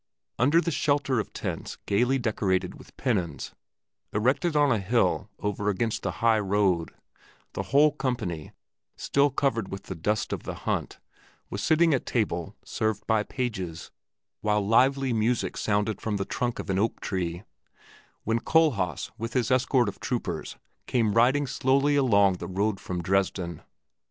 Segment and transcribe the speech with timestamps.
[0.39, 3.53] Under the shelter of tents gaily decorated with pennons,
[4.11, 6.91] erected on a hill over against the highroad,
[7.53, 8.51] the whole company,
[8.95, 10.97] still covered with the dust of the hunt,
[11.51, 13.91] was sitting at table, served by pages,
[14.39, 17.43] while lively music sounded from the trunk of an oak tree,
[18.23, 20.55] when Kohlhaas with his escort of troopers
[20.87, 23.61] came riding slowly along the road from Dresden.